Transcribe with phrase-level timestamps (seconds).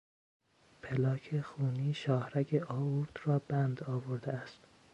[0.81, 4.59] پلاک خونی شاهرگ آئورت را بند آورده است.